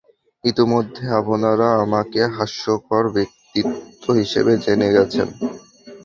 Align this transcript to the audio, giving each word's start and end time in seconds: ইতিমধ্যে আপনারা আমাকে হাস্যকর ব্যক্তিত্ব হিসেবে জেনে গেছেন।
ইতিমধ্যে 0.43 1.03
আপনারা 1.19 1.67
আমাকে 1.83 2.21
হাস্যকর 2.35 3.03
ব্যক্তিত্ব 3.15 4.05
হিসেবে 4.19 4.51
জেনে 4.63 4.89
গেছেন। 4.95 5.27